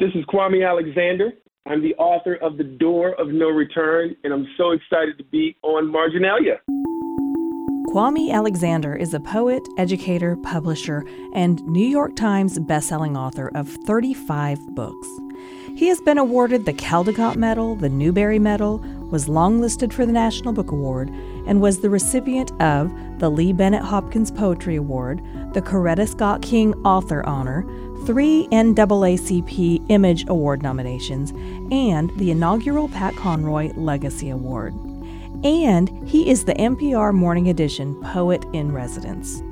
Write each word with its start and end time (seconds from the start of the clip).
This 0.00 0.10
is 0.14 0.24
Kwame 0.26 0.64
Alexander. 0.64 1.32
I'm 1.66 1.82
the 1.82 1.96
author 1.96 2.36
of 2.36 2.56
The 2.56 2.62
Door 2.62 3.20
of 3.20 3.30
No 3.30 3.48
Return, 3.48 4.14
and 4.22 4.32
I'm 4.32 4.46
so 4.56 4.70
excited 4.70 5.18
to 5.18 5.24
be 5.24 5.56
on 5.62 5.90
Marginalia. 5.90 6.60
Kwame 7.88 8.30
Alexander 8.30 8.94
is 8.94 9.12
a 9.12 9.18
poet, 9.18 9.60
educator, 9.76 10.36
publisher, 10.36 11.04
and 11.34 11.60
New 11.66 11.84
York 11.84 12.14
Times 12.14 12.60
bestselling 12.60 13.18
author 13.18 13.50
of 13.56 13.68
35 13.88 14.60
books. 14.76 15.08
He 15.74 15.88
has 15.88 16.00
been 16.02 16.18
awarded 16.18 16.64
the 16.64 16.74
Caldecott 16.74 17.34
Medal, 17.34 17.74
the 17.74 17.88
Newbery 17.88 18.38
Medal, 18.38 18.78
was 19.10 19.26
longlisted 19.26 19.92
for 19.92 20.06
the 20.06 20.12
National 20.12 20.52
Book 20.52 20.70
Award, 20.70 21.10
and 21.48 21.60
was 21.60 21.80
the 21.80 21.90
recipient 21.90 22.52
of 22.60 22.92
the 23.18 23.28
Lee 23.28 23.52
Bennett 23.52 23.82
Hopkins 23.82 24.30
Poetry 24.30 24.76
Award, 24.76 25.20
the 25.54 25.62
Coretta 25.62 26.06
Scott 26.06 26.42
King 26.42 26.74
Author 26.84 27.26
Honor, 27.26 27.64
three 28.06 28.46
NAACP 28.52 29.84
Image 29.88 30.24
Award 30.28 30.62
nominations, 30.62 31.32
and 31.72 32.10
the 32.16 32.30
inaugural 32.30 32.88
Pat 32.88 33.16
Conroy 33.16 33.72
Legacy 33.74 34.30
Award. 34.30 34.74
And 35.42 35.88
he 36.06 36.30
is 36.30 36.44
the 36.44 36.54
NPR 36.54 37.12
Morning 37.12 37.48
Edition 37.48 38.00
Poet 38.02 38.44
in 38.52 38.70
Residence. 38.70 39.42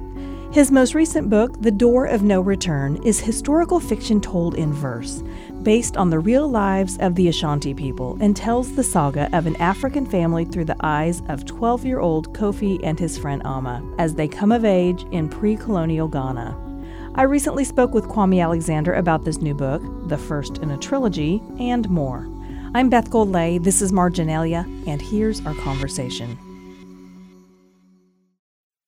His 0.52 0.70
most 0.70 0.95
recent 0.95 1.28
book, 1.28 1.60
The 1.60 1.70
Door 1.70 2.06
of 2.06 2.23
No 2.23 2.40
Return, 2.40 2.96
is 3.04 3.20
historical 3.20 3.80
fiction 3.80 4.20
told 4.20 4.54
in 4.54 4.73
verse, 4.73 5.23
based 5.66 5.96
on 5.96 6.10
the 6.10 6.18
real 6.20 6.48
lives 6.48 6.96
of 6.98 7.16
the 7.16 7.26
Ashanti 7.26 7.74
people, 7.74 8.16
and 8.20 8.36
tells 8.36 8.76
the 8.76 8.84
saga 8.84 9.28
of 9.36 9.46
an 9.46 9.56
African 9.56 10.06
family 10.06 10.44
through 10.44 10.66
the 10.66 10.76
eyes 10.78 11.22
of 11.28 11.44
12 11.44 11.84
year 11.84 11.98
old 11.98 12.32
Kofi 12.32 12.78
and 12.84 13.00
his 13.00 13.18
friend 13.18 13.42
Ama 13.44 13.82
as 13.98 14.14
they 14.14 14.28
come 14.28 14.52
of 14.52 14.64
age 14.64 15.04
in 15.10 15.28
pre 15.28 15.56
colonial 15.56 16.06
Ghana. 16.06 16.56
I 17.16 17.24
recently 17.24 17.64
spoke 17.64 17.92
with 17.92 18.06
Kwame 18.06 18.40
Alexander 18.40 18.94
about 18.94 19.24
this 19.24 19.38
new 19.38 19.54
book, 19.54 19.82
the 20.08 20.16
first 20.16 20.58
in 20.58 20.70
a 20.70 20.78
trilogy, 20.78 21.42
and 21.58 21.90
more. 21.90 22.28
I'm 22.72 22.88
Beth 22.88 23.10
Golay, 23.10 23.60
this 23.60 23.82
is 23.82 23.90
Marginalia, 23.90 24.64
and 24.86 25.02
here's 25.02 25.45
our 25.45 25.54
conversation. 25.54 26.38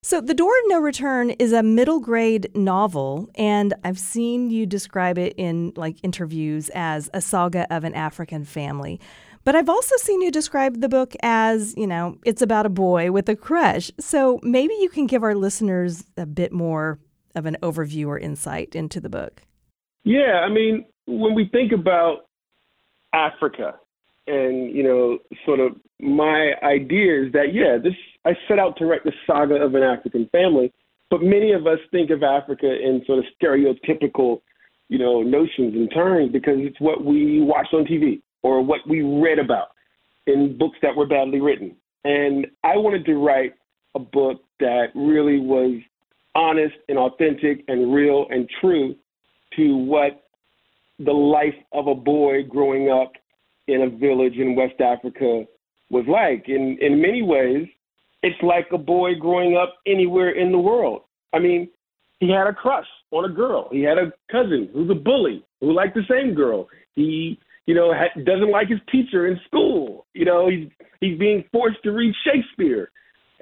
So, 0.08 0.22
The 0.22 0.32
Door 0.32 0.52
of 0.60 0.64
No 0.68 0.80
Return 0.80 1.32
is 1.32 1.52
a 1.52 1.62
middle 1.62 2.00
grade 2.00 2.50
novel, 2.54 3.28
and 3.34 3.74
I've 3.84 3.98
seen 3.98 4.48
you 4.48 4.64
describe 4.64 5.18
it 5.18 5.34
in 5.36 5.74
like 5.76 5.98
interviews 6.02 6.70
as 6.74 7.10
a 7.12 7.20
saga 7.20 7.66
of 7.68 7.84
an 7.84 7.92
African 7.92 8.46
family. 8.46 9.02
But 9.44 9.54
I've 9.54 9.68
also 9.68 9.94
seen 9.98 10.22
you 10.22 10.30
describe 10.30 10.80
the 10.80 10.88
book 10.88 11.14
as, 11.22 11.74
you 11.76 11.86
know, 11.86 12.16
it's 12.24 12.40
about 12.40 12.64
a 12.64 12.70
boy 12.70 13.12
with 13.12 13.28
a 13.28 13.36
crush. 13.36 13.90
So 14.00 14.40
maybe 14.42 14.72
you 14.80 14.88
can 14.88 15.06
give 15.06 15.22
our 15.22 15.34
listeners 15.34 16.06
a 16.16 16.24
bit 16.24 16.52
more 16.52 16.98
of 17.34 17.44
an 17.44 17.58
overview 17.62 18.06
or 18.06 18.18
insight 18.18 18.74
into 18.74 19.02
the 19.02 19.10
book? 19.10 19.42
Yeah, 20.04 20.40
I 20.42 20.48
mean, 20.48 20.86
when 21.06 21.34
we 21.34 21.50
think 21.52 21.70
about 21.70 22.20
Africa 23.12 23.74
and, 24.28 24.74
you 24.74 24.82
know, 24.82 25.18
sort 25.44 25.60
of 25.60 25.72
my 26.00 26.52
idea 26.62 27.24
is 27.24 27.32
that, 27.32 27.52
yeah, 27.52 27.76
this, 27.82 27.94
I 28.24 28.32
set 28.46 28.58
out 28.58 28.76
to 28.78 28.86
write 28.86 29.04
the 29.04 29.12
saga 29.26 29.54
of 29.54 29.74
an 29.74 29.82
African 29.82 30.28
family, 30.30 30.72
but 31.10 31.22
many 31.22 31.52
of 31.52 31.66
us 31.66 31.78
think 31.90 32.10
of 32.10 32.22
Africa 32.22 32.66
in 32.66 33.02
sort 33.06 33.18
of 33.18 33.24
stereotypical, 33.40 34.40
you 34.88 34.98
know, 34.98 35.22
notions 35.22 35.74
and 35.74 35.90
terms 35.92 36.30
because 36.32 36.56
it's 36.58 36.80
what 36.80 37.04
we 37.04 37.40
watched 37.40 37.74
on 37.74 37.84
TV 37.84 38.20
or 38.42 38.62
what 38.62 38.80
we 38.88 39.02
read 39.02 39.38
about 39.38 39.68
in 40.26 40.56
books 40.58 40.78
that 40.82 40.94
were 40.94 41.06
badly 41.06 41.40
written. 41.40 41.74
And 42.04 42.46
I 42.62 42.76
wanted 42.76 43.04
to 43.06 43.14
write 43.14 43.54
a 43.94 43.98
book 43.98 44.42
that 44.60 44.86
really 44.94 45.40
was 45.40 45.80
honest 46.34 46.74
and 46.88 46.98
authentic 46.98 47.64
and 47.68 47.92
real 47.92 48.26
and 48.30 48.48
true 48.60 48.94
to 49.56 49.76
what 49.76 50.24
the 50.98 51.12
life 51.12 51.54
of 51.72 51.86
a 51.86 51.94
boy 51.94 52.42
growing 52.48 52.90
up 52.90 53.12
in 53.69 53.83
a 53.83 53.91
village 53.91 54.34
in 54.34 54.56
West 54.56 54.80
Africa 54.80 55.44
was 55.91 56.05
like. 56.08 56.48
In 56.48 56.78
in 56.80 57.00
many 57.00 57.22
ways, 57.22 57.66
it's 58.22 58.42
like 58.42 58.66
a 58.72 58.78
boy 58.78 59.14
growing 59.14 59.56
up 59.56 59.76
anywhere 59.87 60.31
in 60.31 60.50
the 60.53 60.59
world. 60.59 61.03
I 61.32 61.38
mean, 61.38 61.69
he 62.20 62.31
had 62.31 62.47
a 62.47 62.53
crush 62.53 62.87
on 63.10 63.31
a 63.31 63.32
girl. 63.32 63.69
He 63.70 63.82
had 63.82 63.98
a 63.98 64.12
cousin 64.31 64.69
who's 64.72 64.91
a 64.91 64.94
bully 64.94 65.44
who 65.60 65.72
liked 65.72 65.94
the 65.94 66.03
same 66.09 66.34
girl. 66.34 66.69
He, 66.94 67.38
you 67.66 67.75
know, 67.75 67.92
ha- 67.94 68.20
doesn't 68.25 68.50
like 68.50 68.69
his 68.69 68.81
teacher 68.91 69.26
in 69.28 69.38
school. 69.47 70.06
You 70.15 70.25
know, 70.25 70.48
he's 70.48 70.69
he's 71.00 71.19
being 71.19 71.44
forced 71.53 71.82
to 71.84 71.92
read 71.92 72.15
Shakespeare. 72.25 72.91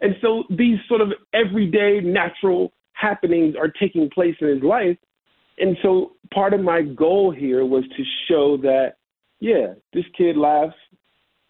And 0.02 0.14
so 0.20 0.44
these 0.50 0.78
sort 0.88 1.00
of 1.00 1.12
everyday 1.32 2.00
natural 2.00 2.72
happenings 2.92 3.54
are 3.56 3.68
taking 3.68 4.10
place 4.10 4.36
in 4.40 4.48
his 4.48 4.62
life. 4.62 4.98
And 5.58 5.76
so 5.82 6.12
part 6.34 6.52
of 6.52 6.60
my 6.60 6.82
goal 6.82 7.30
here 7.30 7.64
was 7.64 7.84
to 7.96 8.04
show 8.28 8.58
that, 8.58 8.96
yeah, 9.40 9.74
this 9.92 10.04
kid 10.16 10.36
laughs, 10.36 10.74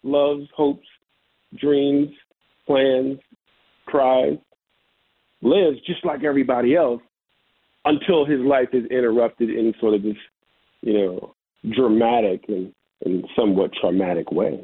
loves, 0.03 0.47
hopes, 0.55 0.87
dreams, 1.59 2.09
plans, 2.65 3.19
cries, 3.85 4.37
lives 5.41 5.77
just 5.85 6.05
like 6.05 6.23
everybody 6.23 6.75
else 6.75 7.01
until 7.85 8.25
his 8.25 8.41
life 8.41 8.69
is 8.73 8.85
interrupted 8.91 9.49
in 9.49 9.73
sort 9.79 9.93
of 9.93 10.03
this, 10.03 10.17
you 10.81 10.93
know, 10.93 11.35
dramatic 11.75 12.43
and, 12.47 12.73
and 13.05 13.25
somewhat 13.35 13.71
traumatic 13.79 14.31
way. 14.31 14.59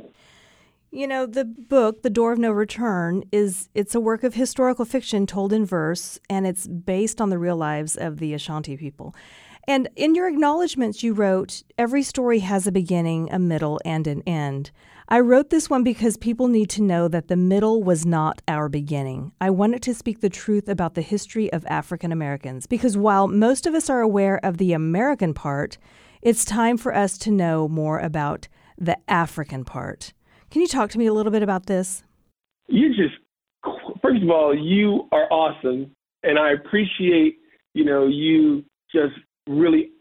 You 0.92 1.08
know, 1.08 1.26
the 1.26 1.44
book, 1.44 2.04
The 2.04 2.10
Door 2.12 2.34
of 2.34 2.40
No 2.40 2.52
Return, 2.52 3.24
is 3.32 3.68
it's 3.74 3.96
a 3.96 4.00
work 4.00 4.24
of 4.24 4.36
historical 4.36 4.86
fiction 4.86 5.26
told 5.26 5.52
in 5.52 5.66
verse, 5.66 6.20
and 6.30 6.46
it's 6.46 6.68
based 6.68 7.20
on 7.20 7.32
the 7.32 7.40
real 7.40 7.58
lives 7.58 7.96
of 7.96 8.20
the 8.20 8.36
Ashanti 8.36 8.78
people. 8.78 9.16
And 9.68 9.88
in 9.96 10.14
your 10.14 10.28
acknowledgments, 10.28 11.04
you 11.04 11.14
wrote, 11.14 11.64
Every 11.78 12.04
story 12.04 12.40
has 12.40 12.68
a 12.68 12.72
beginning, 12.72 13.32
a 13.32 13.40
middle, 13.40 13.80
and 13.86 14.06
an 14.08 14.22
end. 14.28 14.72
I 15.08 15.20
wrote 15.20 15.50
this 15.50 15.70
one 15.70 15.84
because 15.84 16.18
people 16.18 16.48
need 16.48 16.70
to 16.72 16.82
know 16.82 17.08
that 17.08 17.28
the 17.28 17.36
middle 17.36 17.84
was 17.84 18.06
not 18.06 18.42
our 18.48 18.68
beginning. 18.68 19.32
I 19.40 19.50
wanted 19.50 19.82
to 19.84 19.94
speak 19.94 20.22
the 20.22 20.30
truth 20.30 20.68
about 20.68 20.96
the 20.96 21.02
history 21.02 21.52
of 21.54 21.66
African 21.68 22.12
Americans 22.12 22.68
because 22.68 22.98
while 22.98 23.28
most 23.28 23.66
of 23.66 23.74
us 23.74 23.90
are 23.90 24.02
aware 24.02 24.40
of 24.44 24.58
the 24.58 24.74
American 24.74 25.34
part, 25.34 25.78
it's 26.22 26.46
time 26.46 26.78
for 26.78 26.96
us 26.96 27.18
to 27.20 27.32
know 27.32 27.68
more 27.68 28.00
about 28.00 28.48
the 28.78 28.98
African 29.10 29.66
part. 29.66 30.14
Can 30.50 30.62
you 30.62 30.68
talk 30.68 30.90
to 30.92 30.98
me 30.98 31.06
a 31.06 31.14
little 31.14 31.32
bit 31.32 31.44
about 31.44 31.66
this? 31.66 32.04
You 32.68 32.90
just, 32.90 33.16
first 34.02 34.24
of 34.24 34.30
all, 34.30 34.58
you 34.58 35.08
are 35.12 35.32
awesome, 35.32 35.92
and 36.24 36.40
I 36.40 36.52
appreciate 36.52 37.38
you 37.74 37.84
know 37.84 38.08
you 38.08 38.64
just 38.92 39.14
really 39.48 39.92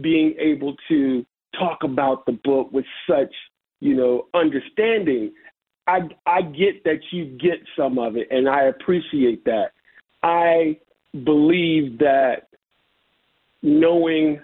being 0.00 0.34
able 0.38 0.74
to 0.88 1.24
talk 1.58 1.84
about 1.84 2.26
the 2.26 2.32
book 2.32 2.70
with 2.72 2.84
such 3.08 3.32
you 3.80 3.94
know 3.94 4.26
understanding. 4.34 5.32
I 5.86 6.00
I 6.26 6.42
get 6.42 6.84
that 6.84 7.00
you 7.12 7.24
get 7.24 7.58
some 7.76 7.98
of 7.98 8.16
it, 8.16 8.28
and 8.30 8.48
I 8.48 8.64
appreciate 8.64 9.44
that. 9.44 9.72
I 10.22 10.78
believe 11.24 11.98
that 11.98 12.48
knowing 13.62 14.40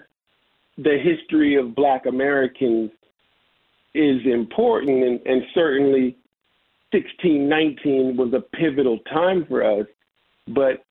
the 0.77 0.97
history 0.97 1.55
of 1.55 1.75
Black 1.75 2.05
Americans 2.05 2.91
is 3.93 4.21
important, 4.25 5.03
and, 5.03 5.19
and 5.25 5.43
certainly 5.53 6.17
1619 6.91 8.17
was 8.17 8.33
a 8.33 8.41
pivotal 8.55 8.99
time 9.11 9.45
for 9.47 9.63
us. 9.63 9.87
But 10.47 10.83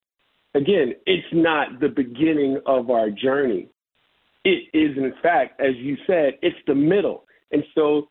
again, 0.53 0.93
it's 1.05 1.27
not 1.31 1.79
the 1.79 1.89
beginning 1.89 2.59
of 2.65 2.89
our 2.89 3.09
journey. 3.09 3.69
It 4.45 4.69
is, 4.73 4.97
in 4.97 5.13
fact, 5.21 5.59
as 5.61 5.75
you 5.77 5.97
said, 6.05 6.33
it's 6.41 6.57
the 6.67 6.75
middle. 6.75 7.25
And 7.51 7.63
so 7.75 8.09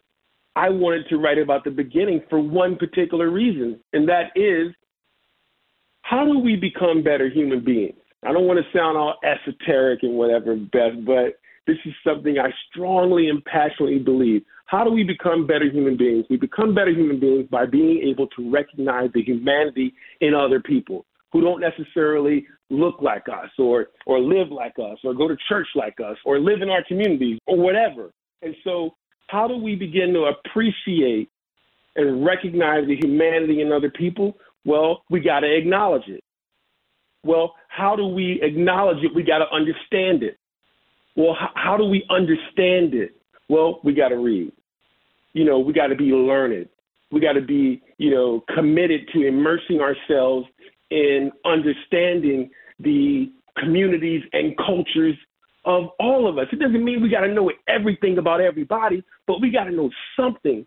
I 0.57 0.69
wanted 0.69 1.09
to 1.09 1.19
write 1.19 1.39
about 1.39 1.65
the 1.65 1.71
beginning 1.71 2.23
for 2.29 2.41
one 2.41 2.77
particular 2.77 3.31
reason, 3.31 3.81
and 3.93 4.09
that 4.09 4.31
is 4.35 4.75
how 6.03 6.25
do 6.25 6.39
we 6.39 6.57
become 6.57 7.03
better 7.03 7.29
human 7.29 7.65
beings? 7.65 7.97
I 8.25 8.33
don't 8.33 8.47
want 8.47 8.59
to 8.59 8.79
sound 8.79 8.97
all 8.97 9.15
esoteric 9.25 10.03
and 10.03 10.15
whatever, 10.15 10.57
Beth, 10.57 11.05
but 11.05 11.41
this 11.67 11.79
is 11.85 11.93
something 12.07 12.39
I 12.39 12.51
strongly 12.71 13.29
and 13.29 13.45
passionately 13.45 13.99
believe. 13.99 14.43
How 14.67 14.85
do 14.85 14.91
we 14.91 15.05
become 15.05 15.47
better 15.47 15.67
human 15.71 15.97
beings? 15.97 16.27
We 16.29 16.37
become 16.37 16.75
better 16.75 16.91
human 16.91 17.21
beings 17.21 17.47
by 17.51 17.67
being 17.67 18.03
able 18.09 18.27
to 18.29 18.51
recognize 18.51 19.11
the 19.15 19.23
humanity 19.23 19.95
in 20.21 20.35
other 20.35 20.61
people 20.61 21.05
who 21.33 21.41
don't 21.41 21.61
necessarily 21.61 22.47
look 22.71 23.01
like 23.03 23.29
us 23.29 23.51
or 23.59 23.89
or 24.07 24.21
live 24.21 24.51
like 24.51 24.75
us 24.79 24.99
or 25.05 25.15
go 25.15 25.29
to 25.29 25.37
church 25.49 25.67
like 25.75 25.99
us 26.01 26.17
or 26.25 26.39
live 26.39 26.63
in 26.63 26.71
our 26.71 26.85
communities 26.87 27.39
or 27.47 27.57
whatever. 27.57 28.11
And 28.43 28.55
so 28.65 28.95
how 29.29 29.49
do 29.49 29.57
we 29.57 29.75
begin 29.75 30.13
to 30.13 30.25
appreciate 30.25 31.31
and 31.97 32.25
recognize 32.25 32.87
the 32.87 32.97
humanity 32.97 33.61
in 33.61 33.73
other 33.73 33.91
people? 33.91 34.37
Well, 34.65 35.03
we 35.11 35.21
got 35.21 35.41
to 35.41 35.57
acknowledge 35.57 36.07
it. 36.09 36.23
Well, 37.25 37.55
how 37.69 37.97
do 37.97 38.07
we 38.07 38.41
acknowledge 38.43 39.03
it? 39.03 39.15
We 39.15 39.23
got 39.23 39.39
to 39.39 39.55
understand 39.55 40.23
it. 40.23 40.39
Well, 41.17 41.37
how, 41.39 41.51
how 41.55 41.77
do 41.77 41.85
we 41.85 42.05
understand 42.11 42.95
it? 42.95 43.15
Well, 43.49 43.81
we 43.85 43.95
got 43.95 44.09
to 44.09 44.17
read. 44.17 44.53
You 45.35 45.45
know, 45.45 45.59
we 45.59 45.73
got 45.73 45.89
to 45.89 45.97
be 45.97 46.07
learned. 46.07 46.69
We 47.11 47.21
got 47.21 47.35
to 47.35 47.41
be, 47.41 47.83
you 47.99 48.11
know, 48.11 48.43
committed 48.55 49.09
to 49.15 49.27
immersing 49.27 49.81
ourselves 49.81 50.47
in 50.93 51.33
understanding 51.47 52.51
the 52.79 53.33
communities 53.59 54.23
and 54.35 54.55
cultures 54.59 55.17
of 55.65 55.85
all 55.99 56.29
of 56.29 56.37
us. 56.37 56.47
It 56.53 56.59
doesn't 56.59 56.85
mean 56.85 57.03
we 57.03 57.09
got 57.09 57.21
to 57.21 57.33
know 57.33 57.51
everything 57.67 58.19
about 58.19 58.41
everybody, 58.43 59.03
but 59.27 59.41
we 59.41 59.51
got 59.51 59.65
to 59.65 59.73
know 59.73 59.91
something 60.17 60.67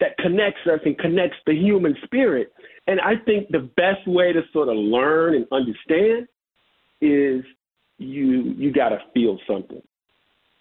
that 0.00 0.16
connects 0.18 0.60
us 0.66 0.80
and 0.84 0.96
connects 0.98 1.36
the 1.46 1.54
human 1.54 1.94
spirit. 2.04 2.52
And 2.86 3.00
I 3.00 3.16
think 3.26 3.48
the 3.50 3.70
best 3.76 4.06
way 4.06 4.32
to 4.32 4.42
sort 4.52 4.68
of 4.68 4.76
learn 4.76 5.34
and 5.34 5.46
understand 5.52 6.28
is 7.02 7.44
you 7.98 8.54
you 8.56 8.72
got 8.72 8.90
to 8.90 8.98
feel 9.12 9.38
something. 9.46 9.82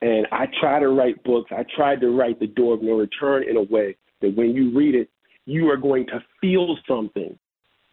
And 0.02 0.28
I 0.32 0.48
try 0.60 0.80
to 0.80 0.90
write 0.90 1.24
books. 1.24 1.52
I 1.52 1.64
tried 1.76 2.02
to 2.02 2.10
write 2.10 2.40
The 2.40 2.48
Door 2.48 2.76
of 2.76 2.82
No 2.82 2.98
Return 2.98 3.44
in 3.48 3.56
a 3.56 3.64
way 3.64 3.96
that 4.22 4.36
when 4.36 4.54
you 4.54 4.76
read 4.78 4.96
it, 4.96 5.10
you 5.46 5.70
are 5.70 5.78
going 5.78 6.06
to 6.08 6.24
feel 6.42 6.76
something 6.88 7.38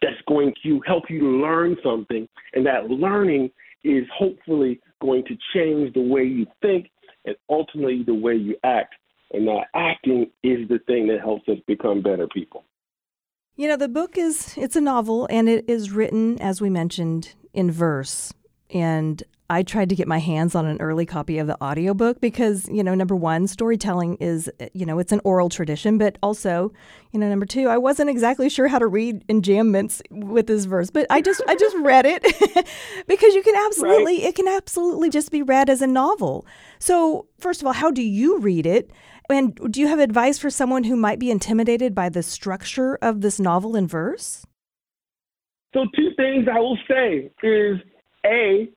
that's 0.03 0.21
going 0.27 0.53
to 0.63 0.81
help 0.85 1.05
you 1.09 1.19
to 1.19 1.25
learn 1.25 1.77
something. 1.83 2.27
And 2.53 2.65
that 2.65 2.89
learning 2.89 3.51
is 3.83 4.03
hopefully 4.15 4.79
going 5.01 5.23
to 5.25 5.37
change 5.53 5.93
the 5.93 6.01
way 6.01 6.23
you 6.23 6.45
think 6.61 6.89
and 7.25 7.35
ultimately 7.49 8.03
the 8.05 8.13
way 8.13 8.35
you 8.35 8.55
act. 8.63 8.95
And 9.31 9.47
that 9.47 9.65
acting 9.73 10.29
is 10.43 10.67
the 10.67 10.79
thing 10.85 11.07
that 11.07 11.21
helps 11.21 11.47
us 11.47 11.57
become 11.67 12.01
better 12.01 12.27
people. 12.27 12.63
You 13.55 13.67
know, 13.67 13.77
the 13.77 13.87
book 13.87 14.17
is 14.17 14.55
it's 14.57 14.75
a 14.75 14.81
novel 14.81 15.27
and 15.29 15.47
it 15.47 15.65
is 15.67 15.91
written 15.91 16.39
as 16.41 16.59
we 16.59 16.69
mentioned 16.69 17.35
in 17.53 17.71
verse. 17.71 18.33
And 18.69 19.21
I 19.53 19.61
tried 19.61 19.89
to 19.89 19.95
get 19.95 20.07
my 20.07 20.17
hands 20.17 20.55
on 20.55 20.65
an 20.65 20.81
early 20.81 21.05
copy 21.05 21.37
of 21.37 21.45
the 21.45 21.61
audiobook 21.63 22.19
because, 22.19 22.67
you 22.69 22.83
know, 22.83 22.95
number 22.95 23.15
one, 23.15 23.45
storytelling 23.47 24.15
is, 24.15 24.49
eh, 24.59 24.69
you 24.73 24.83
know, 24.83 24.97
it's 24.97 25.11
an 25.11 25.21
oral 25.23 25.47
tradition, 25.47 25.99
but 25.99 26.17
also, 26.23 26.73
you 27.11 27.19
know, 27.19 27.29
number 27.29 27.45
two, 27.45 27.67
I 27.67 27.77
wasn't 27.77 28.09
exactly 28.09 28.49
sure 28.49 28.67
how 28.67 28.79
to 28.79 28.87
read 28.87 29.25
enjambments 29.27 30.01
with 30.09 30.47
this 30.47 30.65
verse, 30.65 30.89
but 30.89 31.05
I 31.11 31.21
just, 31.21 31.41
I 31.47 31.55
just 31.55 31.75
read 31.77 32.05
it 32.07 32.23
because 33.07 33.35
you 33.35 33.43
can 33.43 33.55
absolutely, 33.55 34.17
right. 34.17 34.29
it 34.29 34.35
can 34.35 34.47
absolutely 34.47 35.11
just 35.11 35.29
be 35.29 35.43
read 35.43 35.69
as 35.69 35.83
a 35.83 35.87
novel. 35.87 36.47
So, 36.79 37.27
first 37.37 37.61
of 37.61 37.67
all, 37.67 37.73
how 37.73 37.91
do 37.91 38.01
you 38.01 38.39
read 38.39 38.65
it? 38.65 38.89
And 39.29 39.55
do 39.71 39.79
you 39.79 39.87
have 39.87 39.99
advice 39.99 40.39
for 40.39 40.49
someone 40.49 40.83
who 40.83 40.95
might 40.95 41.19
be 41.19 41.29
intimidated 41.29 41.93
by 41.93 42.09
the 42.09 42.23
structure 42.23 42.97
of 43.03 43.21
this 43.21 43.39
novel 43.39 43.75
in 43.75 43.87
verse? 43.87 44.47
So, 45.75 45.85
two 45.95 46.09
things 46.17 46.47
I 46.51 46.59
will 46.59 46.77
say 46.87 47.31
is 47.43 47.77
A, 48.25 48.69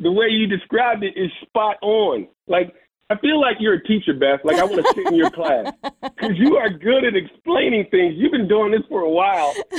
the 0.00 0.10
way 0.10 0.26
you 0.28 0.46
described 0.46 1.04
it 1.04 1.14
is 1.16 1.30
spot 1.42 1.76
on. 1.82 2.28
Like, 2.46 2.74
I 3.10 3.18
feel 3.18 3.40
like 3.40 3.56
you're 3.60 3.74
a 3.74 3.82
teacher, 3.84 4.14
Beth. 4.14 4.40
Like, 4.44 4.56
I 4.56 4.64
want 4.64 4.84
to 4.84 4.94
sit 4.94 5.06
in 5.06 5.14
your 5.14 5.30
class 5.30 5.72
because 6.02 6.36
you 6.36 6.56
are 6.56 6.70
good 6.70 7.04
at 7.04 7.14
explaining 7.14 7.86
things. 7.90 8.14
You've 8.16 8.32
been 8.32 8.48
doing 8.48 8.72
this 8.72 8.82
for 8.88 9.02
a 9.02 9.10
while. 9.10 9.54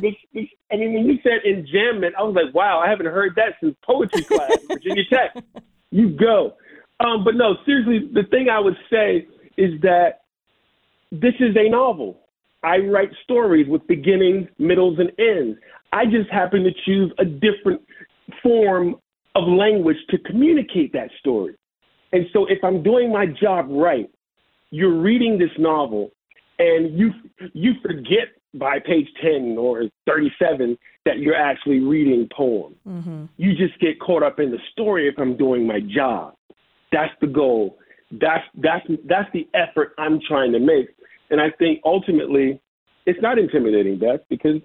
this, 0.00 0.14
this, 0.32 0.46
I 0.72 0.76
mean, 0.76 0.94
when 0.94 1.06
you 1.06 1.18
said 1.22 1.42
enjambment, 1.46 2.14
I 2.16 2.22
was 2.22 2.34
like, 2.34 2.54
wow, 2.54 2.78
I 2.78 2.88
haven't 2.88 3.06
heard 3.06 3.34
that 3.36 3.54
since 3.60 3.74
poetry 3.84 4.22
class, 4.22 4.52
in 4.60 4.68
Virginia 4.68 5.02
Tech. 5.10 5.36
You 5.90 6.10
go. 6.10 6.54
Um, 7.00 7.24
but 7.24 7.34
no, 7.34 7.56
seriously, 7.66 8.08
the 8.12 8.24
thing 8.30 8.48
I 8.48 8.60
would 8.60 8.76
say 8.90 9.26
is 9.56 9.80
that 9.82 10.22
this 11.10 11.34
is 11.40 11.56
a 11.56 11.68
novel. 11.68 12.20
I 12.62 12.78
write 12.78 13.10
stories 13.24 13.66
with 13.68 13.86
beginnings, 13.86 14.48
middles, 14.58 14.98
and 14.98 15.12
ends. 15.18 15.58
I 15.92 16.04
just 16.04 16.30
happen 16.30 16.64
to 16.64 16.70
choose 16.84 17.12
a 17.18 17.24
different 17.24 17.82
form 18.42 18.96
of 19.34 19.44
language 19.46 19.96
to 20.10 20.18
communicate 20.18 20.92
that 20.92 21.10
story. 21.18 21.54
And 22.12 22.26
so 22.32 22.46
if 22.46 22.58
I'm 22.62 22.82
doing 22.82 23.12
my 23.12 23.26
job 23.26 23.66
right, 23.70 24.10
you're 24.70 25.00
reading 25.00 25.38
this 25.38 25.50
novel 25.58 26.10
and 26.58 26.98
you 26.98 27.10
you 27.52 27.74
forget 27.82 28.28
by 28.54 28.78
page 28.78 29.06
10 29.22 29.56
or 29.58 29.84
37 30.06 30.76
that 31.04 31.18
you're 31.18 31.36
actually 31.36 31.80
reading 31.80 32.28
poem. 32.34 32.74
Mm-hmm. 32.86 33.24
You 33.36 33.54
just 33.54 33.78
get 33.80 34.00
caught 34.00 34.22
up 34.22 34.40
in 34.40 34.50
the 34.50 34.58
story 34.72 35.08
if 35.08 35.14
I'm 35.18 35.36
doing 35.36 35.66
my 35.66 35.80
job. 35.80 36.34
That's 36.92 37.12
the 37.20 37.26
goal. 37.26 37.78
That's 38.10 38.44
that's 38.56 38.86
that's 39.06 39.28
the 39.32 39.46
effort 39.54 39.92
I'm 39.98 40.20
trying 40.26 40.52
to 40.52 40.58
make. 40.58 40.88
And 41.30 41.40
I 41.40 41.50
think 41.58 41.80
ultimately 41.84 42.60
it's 43.06 43.20
not 43.20 43.38
intimidating, 43.38 43.98
Beth, 43.98 44.20
because 44.28 44.60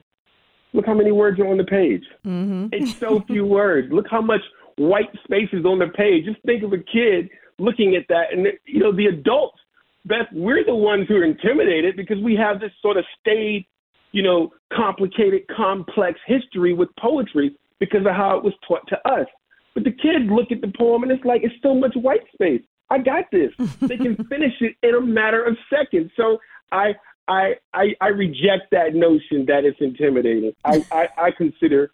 look 0.74 0.86
how 0.86 0.94
many 0.94 1.12
words 1.12 1.40
are 1.40 1.48
on 1.48 1.58
the 1.58 1.64
page. 1.64 2.04
Mm-hmm. 2.26 2.68
It's 2.72 2.98
so 2.98 3.22
few 3.28 3.46
words. 3.46 3.92
Look 3.92 4.08
how 4.10 4.22
much 4.22 4.42
white 4.78 5.10
space 5.24 5.50
is 5.54 5.66
on 5.66 5.80
the 5.80 5.88
page. 5.88 6.26
Just 6.26 6.42
think 6.46 6.64
of 6.64 6.74
a 6.74 6.78
kid 6.78 7.30
looking 7.60 7.96
at 7.96 8.06
that. 8.10 8.34
And, 8.34 8.48
you 8.66 8.80
know, 8.80 8.96
the 8.96 9.06
adults, 9.06 9.60
Beth, 10.06 10.28
we're 10.34 10.66
the 10.66 10.76
ones 10.76 11.08
who 11.08 11.16
are 11.16 11.24
intimidated 11.24 11.96
because 11.96 12.18
we 12.20 12.36
have 12.36 12.60
this 12.60 12.72
sort 12.82 12.98
of 12.98 13.06
staid, 13.20 13.66
you 14.12 14.24
know, 14.24 14.52
complicated, 14.74 15.44
complex 15.56 16.20
history 16.26 16.74
with 16.74 16.90
poetry 17.00 17.56
because 17.80 18.02
of 18.06 18.14
how 18.14 18.38
it 18.38 18.44
was 18.44 18.54
taught 18.68 18.88
to 18.88 18.98
us. 19.08 19.28
But 19.74 19.84
the 19.84 19.92
kids 19.92 20.26
look 20.30 20.52
at 20.52 20.62
the 20.62 20.72
poem 20.78 21.04
and 21.04 21.12
it's 21.12 21.26
like, 21.26 21.42
it's 21.44 21.56
so 21.62 21.74
much 21.74 21.94
white 21.96 22.22
space. 22.34 22.62
I 22.90 23.00
got 23.00 23.26
this. 23.32 23.52
they 23.80 23.98
can 23.98 24.16
finish 24.30 24.54
it 24.60 24.76
in 24.84 24.96
a 24.96 25.02
matter 25.02 25.44
of 25.44 25.58
seconds. 25.70 26.12
So 26.16 26.38
I, 26.72 26.94
I, 27.28 27.56
I, 27.74 27.96
I 28.02 28.08
reject 28.08 28.72
that 28.72 28.94
notion 28.94 29.46
that 29.48 29.64
it's 29.64 29.78
intimidating. 29.80 30.54
I, 30.66 30.86
I, 30.92 31.08
I 31.18 31.32
consider 31.32 31.92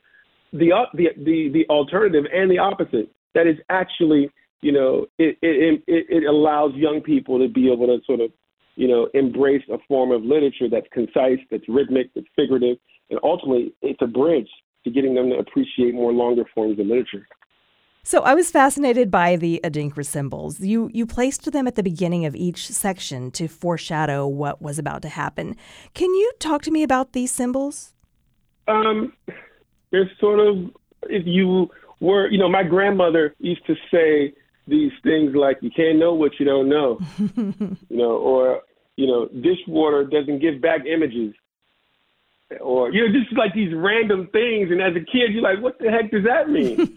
the, 0.51 0.71
the, 0.93 1.09
the, 1.17 1.49
the 1.53 1.65
alternative 1.69 2.25
and 2.33 2.49
the 2.49 2.57
opposite. 2.57 3.11
That 3.35 3.45
is 3.45 3.57
actually, 3.69 4.31
you 4.61 4.71
know, 4.71 5.05
it, 5.19 5.37
it, 5.41 5.83
it, 5.87 6.05
it 6.09 6.23
allows 6.27 6.73
young 6.73 7.01
people 7.01 7.37
to 7.39 7.47
be 7.47 7.71
able 7.71 7.87
to 7.87 7.99
sort 8.05 8.21
of, 8.21 8.31
you 8.75 8.87
know, 8.87 9.07
embrace 9.13 9.63
a 9.71 9.77
form 9.87 10.11
of 10.11 10.23
literature 10.23 10.69
that's 10.69 10.87
concise, 10.91 11.39
that's 11.51 11.67
rhythmic, 11.67 12.09
that's 12.15 12.27
figurative, 12.35 12.77
and 13.09 13.19
ultimately 13.23 13.73
it's 13.81 14.01
a 14.01 14.07
bridge 14.07 14.49
to 14.83 14.89
getting 14.89 15.13
them 15.13 15.29
to 15.29 15.37
appreciate 15.37 15.93
more 15.93 16.13
longer 16.13 16.43
forms 16.55 16.79
of 16.79 16.85
literature. 16.85 17.27
So 18.03 18.21
I 18.21 18.33
was 18.33 18.49
fascinated 18.49 19.11
by 19.11 19.35
the 19.35 19.59
Adinkra 19.63 20.05
symbols. 20.05 20.59
You 20.61 20.89
you 20.93 21.05
placed 21.05 21.51
them 21.51 21.67
at 21.67 21.75
the 21.75 21.83
beginning 21.83 22.25
of 22.25 22.35
each 22.35 22.67
section 22.67 23.29
to 23.31 23.47
foreshadow 23.47 24.27
what 24.27 24.61
was 24.61 24.79
about 24.79 25.01
to 25.03 25.09
happen. 25.09 25.55
Can 25.93 26.13
you 26.13 26.31
talk 26.39 26.61
to 26.63 26.71
me 26.71 26.83
about 26.83 27.13
these 27.13 27.31
symbols? 27.31 27.93
Um, 28.67 29.13
they're 29.91 30.09
sort 30.19 30.39
of 30.39 30.71
if 31.03 31.23
you 31.25 31.69
were, 31.99 32.29
you 32.29 32.37
know, 32.37 32.49
my 32.49 32.63
grandmother 32.63 33.35
used 33.39 33.65
to 33.67 33.75
say 33.91 34.33
these 34.67 34.91
things 35.03 35.35
like 35.35 35.57
you 35.61 35.71
can't 35.75 35.97
know 35.97 36.13
what 36.13 36.39
you 36.39 36.45
don't 36.45 36.69
know, 36.69 36.99
you 37.37 37.77
know, 37.97 38.11
or 38.17 38.61
you 38.95 39.07
know, 39.07 39.27
dishwater 39.41 40.05
doesn't 40.05 40.39
give 40.39 40.61
back 40.61 40.85
images 40.85 41.33
or 42.61 42.91
you 42.91 43.07
know 43.07 43.19
just 43.19 43.35
like 43.37 43.53
these 43.53 43.73
random 43.75 44.27
things 44.31 44.69
and 44.71 44.81
as 44.81 44.95
a 44.95 45.05
kid 45.11 45.31
you're 45.31 45.41
like 45.41 45.61
what 45.61 45.77
the 45.79 45.89
heck 45.89 46.11
does 46.11 46.23
that 46.23 46.49
mean? 46.49 46.95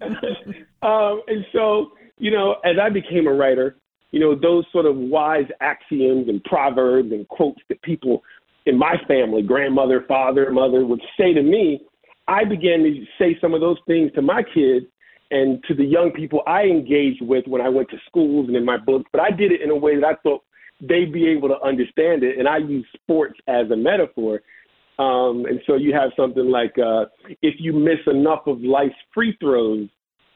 Um, 0.82 1.22
and 1.28 1.46
so 1.50 1.92
you 2.18 2.30
know 2.30 2.56
as 2.64 2.76
i 2.80 2.90
became 2.90 3.26
a 3.26 3.32
writer 3.32 3.76
you 4.10 4.20
know 4.20 4.34
those 4.34 4.64
sort 4.70 4.86
of 4.86 4.96
wise 4.96 5.46
axioms 5.60 6.28
and 6.28 6.42
proverbs 6.44 7.10
and 7.10 7.26
quotes 7.28 7.60
that 7.68 7.80
people 7.82 8.22
in 8.66 8.78
my 8.78 8.96
family 9.08 9.42
grandmother 9.42 10.04
father 10.06 10.50
mother 10.52 10.84
would 10.84 11.00
say 11.18 11.32
to 11.32 11.42
me 11.42 11.80
i 12.28 12.44
began 12.44 12.82
to 12.82 13.04
say 13.18 13.36
some 13.40 13.54
of 13.54 13.60
those 13.60 13.78
things 13.86 14.12
to 14.14 14.22
my 14.22 14.42
kids 14.42 14.86
and 15.30 15.64
to 15.64 15.74
the 15.74 15.84
young 15.84 16.10
people 16.10 16.42
i 16.46 16.62
engaged 16.62 17.22
with 17.22 17.46
when 17.46 17.62
i 17.62 17.68
went 17.68 17.88
to 17.88 17.96
schools 18.06 18.46
and 18.46 18.56
in 18.56 18.64
my 18.64 18.76
books 18.76 19.08
but 19.10 19.20
i 19.20 19.30
did 19.30 19.50
it 19.50 19.62
in 19.62 19.70
a 19.70 19.76
way 19.76 19.94
that 19.98 20.04
i 20.04 20.14
thought 20.22 20.44
they'd 20.80 21.12
be 21.12 21.26
able 21.26 21.48
to 21.48 21.60
understand 21.62 22.22
it 22.22 22.38
and 22.38 22.46
i 22.46 22.58
use 22.58 22.86
sports 22.94 23.38
as 23.48 23.70
a 23.70 23.76
metaphor 23.76 24.40
um, 24.98 25.44
and 25.46 25.60
so 25.66 25.74
you 25.74 25.92
have 25.92 26.10
something 26.16 26.50
like 26.50 26.78
uh, 26.78 27.06
if 27.42 27.54
you 27.58 27.72
miss 27.72 27.98
enough 28.06 28.46
of 28.46 28.60
life's 28.60 28.94
free 29.12 29.36
throws, 29.40 29.88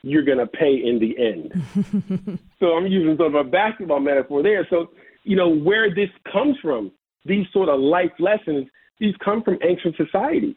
you're 0.02 0.24
going 0.24 0.38
to 0.38 0.46
pay 0.46 0.80
in 0.84 0.98
the 0.98 1.16
end. 1.18 2.38
so 2.60 2.72
I'm 2.72 2.86
using 2.86 3.16
sort 3.16 3.34
of 3.34 3.46
a 3.46 3.48
basketball 3.48 4.00
metaphor 4.00 4.42
there. 4.42 4.66
So, 4.70 4.88
you 5.22 5.36
know, 5.36 5.48
where 5.48 5.94
this 5.94 6.08
comes 6.32 6.56
from, 6.60 6.90
these 7.24 7.46
sort 7.52 7.68
of 7.68 7.78
life 7.78 8.12
lessons, 8.18 8.66
these 8.98 9.14
come 9.24 9.42
from 9.42 9.58
ancient 9.62 9.96
societies, 9.96 10.56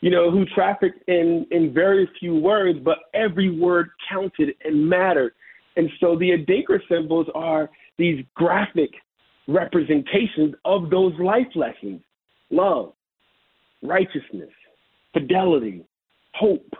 you 0.00 0.10
know, 0.10 0.30
who 0.30 0.44
trafficked 0.46 1.06
in, 1.08 1.46
in 1.50 1.74
very 1.74 2.08
few 2.18 2.34
words, 2.34 2.78
but 2.82 2.98
every 3.12 3.58
word 3.58 3.90
counted 4.10 4.54
and 4.64 4.88
mattered. 4.88 5.32
And 5.76 5.90
so 6.00 6.16
the 6.18 6.30
Adinkra 6.30 6.80
symbols 6.90 7.26
are 7.34 7.68
these 7.98 8.24
graphic 8.34 8.90
representations 9.48 10.54
of 10.64 10.88
those 10.88 11.12
life 11.18 11.48
lessons 11.54 12.00
love, 12.50 12.92
righteousness, 13.82 14.50
fidelity, 15.12 15.84
hope, 16.34 16.74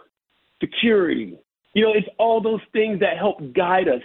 security. 0.61 1.39
You 1.75 1.85
know, 1.85 1.93
it's 1.95 2.09
all 2.19 2.41
those 2.41 2.61
things 2.73 3.01
that 3.01 3.19
help 3.19 3.39
guide 3.55 3.89
us, 3.89 4.03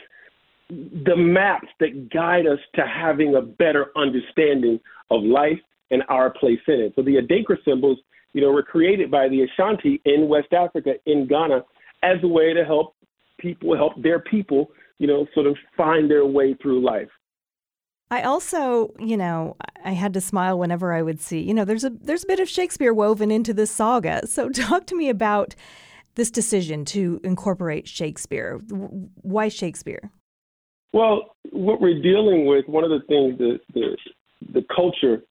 the 0.69 1.15
maps 1.15 1.67
that 1.79 2.09
guide 2.11 2.47
us 2.47 2.59
to 2.75 2.81
having 2.81 3.35
a 3.35 3.41
better 3.41 3.87
understanding 3.95 4.79
of 5.11 5.23
life 5.23 5.59
and 5.91 6.03
our 6.09 6.31
place 6.31 6.59
in 6.67 6.81
it. 6.81 6.93
So 6.95 7.01
the 7.01 7.15
Adinkra 7.15 7.57
symbols, 7.65 7.99
you 8.33 8.41
know, 8.41 8.51
were 8.51 8.63
created 8.63 9.11
by 9.11 9.29
the 9.29 9.43
Ashanti 9.43 10.01
in 10.05 10.27
West 10.27 10.53
Africa, 10.53 10.93
in 11.05 11.27
Ghana, 11.27 11.63
as 12.01 12.17
a 12.23 12.27
way 12.27 12.53
to 12.53 12.65
help 12.65 12.95
people, 13.39 13.75
help 13.75 14.01
their 14.01 14.19
people, 14.19 14.71
you 14.97 15.07
know, 15.07 15.27
sort 15.33 15.47
of 15.47 15.55
find 15.77 16.09
their 16.09 16.25
way 16.25 16.55
through 16.61 16.83
life. 16.83 17.09
I 18.13 18.21
also, 18.21 18.93
you 18.99 19.17
know, 19.17 19.55
I 19.83 19.91
had 19.91 20.13
to 20.13 20.21
smile 20.21 20.59
whenever 20.59 20.93
I 20.93 21.01
would 21.01 21.19
see, 21.19 21.41
you 21.41 21.53
know, 21.53 21.65
there's 21.65 21.83
a 21.83 21.89
there's 21.89 22.23
a 22.23 22.27
bit 22.27 22.39
of 22.39 22.47
Shakespeare 22.47 22.93
woven 22.93 23.31
into 23.31 23.53
this 23.53 23.71
saga. 23.71 24.27
So 24.27 24.49
talk 24.67 24.85
to 24.87 24.95
me 24.95 25.09
about 25.09 25.55
this 26.15 26.29
decision 26.29 26.85
to 26.85 27.19
incorporate 27.23 27.87
Shakespeare? 27.87 28.59
Why 29.21 29.47
Shakespeare? 29.49 30.11
Well, 30.93 31.35
what 31.51 31.81
we're 31.81 32.03
dealing 32.03 32.45
with, 32.45 32.67
one 32.67 32.83
of 32.83 32.91
the 32.91 33.01
things 33.07 33.39
that 33.39 33.59
the, 33.73 33.97
the 34.53 34.63
culture 34.75 35.23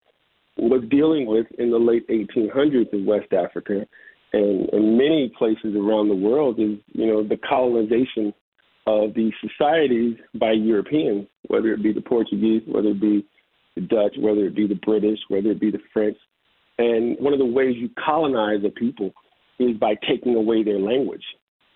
was 0.56 0.82
dealing 0.90 1.26
with 1.26 1.46
in 1.58 1.70
the 1.70 1.78
late 1.78 2.06
1800s 2.08 2.92
in 2.92 3.06
West 3.06 3.32
Africa 3.32 3.86
and, 4.32 4.68
in 4.70 4.98
many 4.98 5.32
places 5.38 5.76
around 5.76 6.08
the 6.08 6.16
world 6.16 6.58
is, 6.58 6.78
you 6.92 7.06
know, 7.06 7.22
the 7.22 7.38
colonization 7.48 8.34
of 8.86 9.14
these 9.14 9.32
societies 9.40 10.16
by 10.34 10.52
Europeans, 10.52 11.26
whether 11.48 11.72
it 11.72 11.82
be 11.82 11.92
the 11.92 12.00
Portuguese, 12.00 12.62
whether 12.66 12.88
it 12.88 13.00
be 13.00 13.24
the 13.76 13.82
Dutch, 13.82 14.14
whether 14.18 14.46
it 14.46 14.54
be 14.54 14.66
the 14.66 14.78
British, 14.84 15.18
whether 15.28 15.50
it 15.50 15.60
be 15.60 15.70
the 15.70 15.80
French. 15.92 16.16
And 16.78 17.16
one 17.18 17.32
of 17.32 17.38
the 17.38 17.44
ways 17.44 17.76
you 17.78 17.90
colonize 18.04 18.64
a 18.66 18.70
people 18.70 19.12
is 19.58 19.76
by 19.76 19.94
taking 20.08 20.34
away 20.34 20.62
their 20.62 20.78
language, 20.78 21.24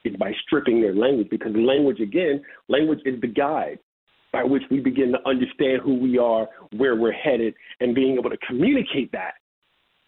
is 0.05 0.17
by 0.17 0.33
stripping 0.47 0.81
their 0.81 0.95
language, 0.95 1.29
because 1.31 1.53
language, 1.55 2.01
again, 2.01 2.43
language 2.69 3.01
is 3.05 3.21
the 3.21 3.29
guide 3.29 3.79
by 4.33 4.43
which 4.43 4.63
we 4.71 4.81
begin 4.81 5.13
to 5.13 5.19
understand 5.29 5.81
who 5.83 5.95
we 5.95 6.19
are, 6.19 6.49
where 6.77 6.97
we're 6.97 7.13
headed, 7.13 7.55
and 7.81 7.95
being 7.95 8.19
able 8.19 8.31
to 8.31 8.37
communicate 8.47 9.11
that 9.13 9.35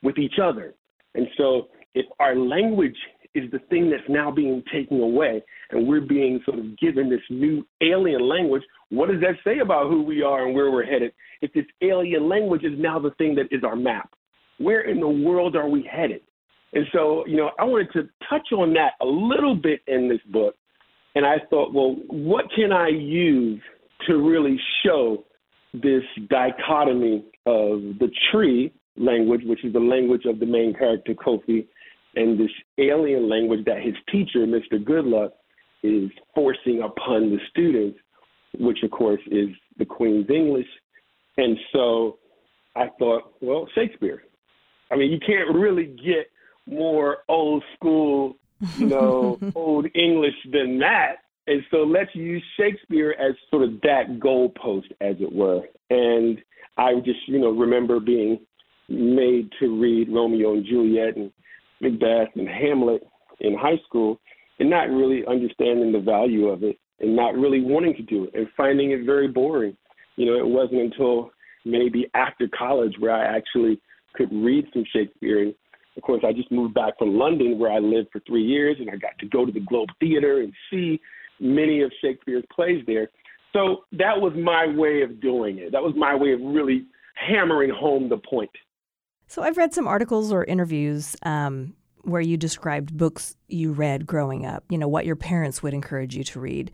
with 0.03 0.19
each 0.19 0.39
other. 0.43 0.75
And 1.15 1.27
so 1.37 1.69
if 1.95 2.07
our 2.19 2.37
language 2.37 2.97
is 3.35 3.51
the 3.51 3.59
thing 3.71 3.91
that's 3.91 4.09
now 4.09 4.31
being 4.31 4.63
taken 4.73 5.01
away 5.01 5.43
and 5.71 5.87
we're 5.87 6.01
being 6.01 6.41
sort 6.45 6.59
of 6.59 6.79
given 6.79 7.11
this 7.11 7.21
new 7.31 7.67
alien 7.83 8.27
language, 8.27 8.63
what 8.91 9.09
does 9.09 9.21
that 9.21 9.35
say 9.45 9.59
about 9.59 9.89
who 9.89 10.03
we 10.03 10.23
are 10.23 10.47
and 10.47 10.55
where 10.55 10.71
we're 10.71 10.85
headed? 10.85 11.13
If 11.43 11.53
this 11.53 11.67
alien 11.83 12.29
language 12.29 12.65
is 12.65 12.79
now 12.79 12.99
the 12.99 13.11
thing 13.13 13.35
that 13.37 13.47
is 13.51 13.63
our 13.65 13.77
map, 13.77 14.11
where 14.59 14.83
in 14.83 15.01
the 15.01 15.09
world 15.09 15.57
are 15.57 15.69
we 15.69 15.89
headed? 15.91 16.23
And 16.73 16.85
so, 16.93 17.25
you 17.27 17.37
know, 17.37 17.51
I 17.59 17.65
wanted 17.65 17.93
to 17.93 18.09
touch 18.29 18.49
on 18.53 18.75
that 18.75 18.93
a 19.01 19.07
little 19.07 19.55
bit 19.55 19.81
in 19.87 20.09
this 20.09 20.21
book. 20.31 20.55
And 21.15 21.25
I 21.25 21.37
thought, 21.51 21.73
well, 21.73 21.97
what 22.09 22.47
can 22.55 22.73
I 22.73 22.89
use 22.89 23.61
to 24.07 24.17
really 24.17 24.59
show 24.85 25.25
this 25.73 26.03
dichotomy 26.29 27.25
of 27.47 27.99
the 27.99 28.11
Twi 28.31 28.71
language, 28.97 29.43
which 29.45 29.65
is 29.65 29.73
the 29.73 29.81
language 29.81 30.25
of 30.27 30.41
the 30.41 30.47
main 30.47 30.75
character, 30.75 31.15
Kofi, 31.15 31.67
and 32.15 32.39
this 32.39 32.51
alien 32.79 33.29
language 33.29 33.65
that 33.67 33.83
his 33.83 33.95
teacher, 34.11 34.41
Mr. 34.47 34.83
Goodluck, 34.83 35.31
is 35.83 36.11
forcing 36.35 36.83
upon 36.83 37.31
the 37.31 37.39
students, 37.51 37.99
which 38.59 38.79
of 38.83 38.91
course 38.91 39.21
is 39.31 39.49
the 39.79 39.85
Queen's 39.85 40.29
English. 40.29 40.67
And 41.37 41.57
so 41.73 42.19
I 42.75 42.89
thought, 42.99 43.35
well, 43.41 43.69
Shakespeare. 43.75 44.25
I 44.91 44.97
mean, 44.97 45.13
you 45.13 45.19
can't 45.21 45.55
really 45.55 45.87
get 45.87 46.31
more 46.67 47.19
old 47.29 47.63
school, 47.75 48.37
you 48.77 48.87
know, 48.87 49.39
old 49.55 49.87
English 49.95 50.35
than 50.51 50.79
that. 50.81 51.17
And 51.47 51.63
so 51.71 51.79
let's 51.79 52.15
use 52.15 52.43
Shakespeare 52.59 53.15
as 53.19 53.35
sort 53.51 53.63
of 53.63 53.81
that 53.83 54.19
goalpost, 54.19 54.91
as 55.01 55.17
it 55.21 55.33
were. 55.33 55.63
And 55.91 56.39
I 56.77 56.95
just, 57.05 57.27
you 57.27 57.39
know, 57.39 57.51
remember 57.51 58.01
being 58.01 58.41
made 58.89 59.51
to 59.61 59.81
read 59.81 60.09
Romeo 60.11 60.55
and 60.55 60.65
Juliet 60.65 61.17
and 61.17 61.33
Macbeth 61.81 62.29
and 62.35 62.49
Hamlet 62.49 63.03
in 63.41 63.57
high 63.57 63.81
school 63.87 64.21
and 64.59 64.69
not 64.69 64.91
really 64.91 65.25
understanding 65.27 65.93
the 65.93 66.01
value 66.01 66.49
of 66.49 66.63
it 66.63 66.79
and 67.01 67.15
not 67.15 67.35
really 67.35 67.61
wanting 67.61 67.95
to 67.95 68.03
do 68.03 68.25
it 68.25 68.35
and 68.35 68.49
finding 68.57 68.91
it 68.91 69.05
very 69.05 69.29
boring. 69.29 69.77
You 70.17 70.27
know, 70.27 70.39
it 70.39 70.47
wasn't 70.47 70.81
until 70.81 71.31
maybe 71.65 72.11
after 72.15 72.49
college 72.49 72.95
where 72.99 73.15
I 73.15 73.37
actually 73.37 73.81
could 74.15 74.33
read 74.33 74.67
some 74.73 74.85
Shakespeare. 74.93 75.43
And 75.43 75.55
of 75.97 76.03
course, 76.03 76.23
I 76.27 76.33
just 76.33 76.51
moved 76.51 76.75
back 76.75 76.99
from 76.99 77.17
London 77.17 77.59
where 77.59 77.71
I 77.71 77.79
lived 77.79 78.09
for 78.13 78.21
three 78.27 78.45
years 78.45 78.77
and 78.81 78.91
I 78.91 78.97
got 78.97 79.17
to 79.21 79.27
go 79.27 79.47
to 79.47 79.53
the 79.53 79.61
Globe 79.61 79.89
Theater 80.01 80.41
and 80.41 80.53
see 80.71 81.01
many 81.41 81.83
of 81.83 81.93
Shakespeare's 82.01 82.45
plays 82.55 82.83
there. 82.87 83.09
So 83.53 83.85
that 83.93 84.21
was 84.21 84.33
my 84.37 84.67
way 84.67 85.03
of 85.03 85.21
doing 85.21 85.59
it. 85.59 85.73
That 85.73 85.83
was 85.83 85.95
my 85.97 86.15
way 86.15 86.33
of 86.33 86.41
really 86.41 86.85
hammering 87.15 87.71
home 87.71 88.09
the 88.09 88.19
point. 88.19 88.51
So 89.29 89.43
I've 89.43 89.59
read 89.59 89.75
some 89.75 89.87
articles 89.87 90.33
or 90.33 90.43
interviews 90.45 91.15
um, 91.23 91.75
where 92.03 92.23
you 92.23 92.39
described 92.39 92.97
books 92.97 93.37
you 93.47 93.73
read 93.73 94.07
growing 94.07 94.47
up, 94.47 94.65
you 94.71 94.79
know, 94.79 94.89
what 94.89 95.05
your 95.05 95.17
parents 95.17 95.63
would 95.63 95.75
encourage 95.75 96.17
you 96.17 96.25
to 96.25 96.41
read. 96.41 96.73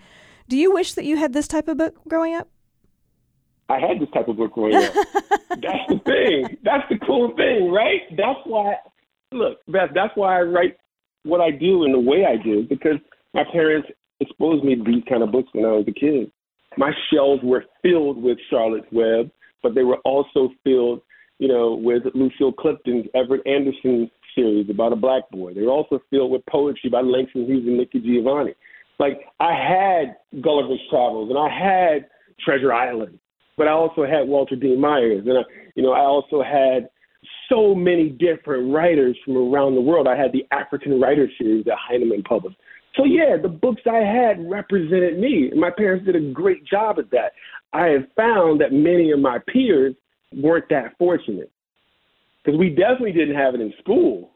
Do 0.49 0.57
you 0.57 0.73
wish 0.73 0.95
that 0.95 1.05
you 1.05 1.17
had 1.17 1.33
this 1.33 1.49
type 1.49 1.67
of 1.67 1.79
book 1.79 1.97
growing 2.07 2.35
up? 2.35 2.49
I 3.69 3.81
had 3.81 3.99
this 4.01 4.09
type 4.15 4.29
of 4.29 4.37
book 4.37 4.53
growing 4.53 4.77
up. 4.77 4.95
that's 4.95 5.89
the 5.89 6.01
thing. 6.05 6.57
That's 6.63 6.89
the 6.89 6.99
cool 7.05 7.35
thing, 7.37 7.73
right? 7.73 8.03
That's 8.17 8.39
why, 8.45 8.77
look, 9.33 9.59
Beth, 9.67 9.91
that's 9.93 10.13
why 10.15 10.39
I 10.39 10.43
write 10.43 10.77
what 11.25 11.41
I 11.41 11.51
do 11.51 11.85
in 11.85 11.93
the 11.93 11.99
way 11.99 12.25
I 12.25 12.41
do, 12.41 12.67
because 12.69 12.99
my 13.33 13.43
parents 13.51 13.89
exposed 14.21 14.65
me 14.65 14.77
to 14.77 14.85
these 14.85 15.03
kind 15.09 15.25
of 15.25 15.33
books 15.33 15.49
when 15.55 15.65
I 15.65 15.73
was 15.73 15.87
a 15.89 15.93
kid. 15.93 16.31
My 16.77 16.93
shelves 17.13 17.43
were 17.43 17.65
filled 17.83 18.23
with 18.23 18.39
Charlotte's 18.49 18.87
Web, 18.93 19.31
but 19.63 19.75
they 19.75 19.83
were 19.83 19.99
also 20.05 20.51
filled 20.63 21.01
you 21.39 21.49
know, 21.49 21.75
with 21.75 22.03
Lucille 22.15 22.53
Clifton's 22.53 23.07
Everett 23.15 23.47
Anderson 23.47 24.11
series 24.35 24.69
about 24.71 24.93
a 24.93 24.97
black 24.97 25.29
boy. 25.31 25.55
They 25.55 25.63
were 25.63 25.71
also 25.71 26.01
filled 26.11 26.31
with 26.31 26.45
poetry 26.47 26.91
by 26.91 27.01
Langston 27.01 27.47
Hughes 27.47 27.67
and 27.67 27.77
Nikki 27.77 28.01
Giovanni. 28.01 28.55
Like 28.99 29.21
I 29.41 29.53
had 29.53 30.17
Gulliver's 30.43 30.81
Travels 30.91 31.31
and 31.31 31.39
I 31.39 31.49
had 31.49 32.07
Treasure 32.45 32.73
Island, 32.73 33.19
but 33.57 33.69
I 33.69 33.73
also 33.73 34.05
had 34.05 34.29
Walter 34.29 34.57
Dean 34.57 34.81
Myers, 34.81 35.25
and 35.27 35.39
I, 35.39 35.43
you 35.75 35.83
know, 35.83 35.93
I 35.93 36.01
also 36.01 36.43
had 36.43 36.89
so 37.49 37.75
many 37.75 38.09
different 38.09 38.73
writers 38.73 39.17
from 39.25 39.37
around 39.37 39.75
the 39.75 39.81
world. 39.81 40.07
I 40.07 40.17
had 40.17 40.33
the 40.33 40.47
African 40.53 41.01
Writer 41.01 41.29
series 41.39 41.65
that 41.65 41.77
Heinemann 41.79 42.23
published. 42.23 42.57
So 42.97 43.05
yeah, 43.05 43.37
the 43.41 43.49
books 43.49 43.83
I 43.91 43.99
had 43.99 44.49
represented 44.49 45.19
me. 45.19 45.51
My 45.57 45.71
parents 45.71 46.07
did 46.07 46.17
a 46.17 46.33
great 46.33 46.65
job 46.65 46.99
at 46.99 47.11
that. 47.11 47.33
I 47.73 47.87
have 47.87 48.05
found 48.17 48.61
that 48.61 48.73
many 48.73 49.11
of 49.11 49.19
my 49.19 49.39
peers 49.49 49.95
weren't 50.37 50.69
that 50.71 50.97
fortunate 50.99 51.51
because 52.45 52.59
we 52.59 52.71
definitely 52.71 53.13
didn't 53.13 53.37
have 53.37 53.55
it 53.55 53.61
in 53.61 53.73
school, 53.81 54.31